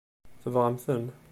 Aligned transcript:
Tebɣam-ten? 0.41 1.05